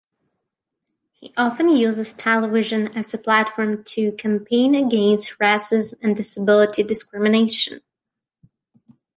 [1.11, 7.81] He often uses television as a platform to campaign against racism and disability discrimination.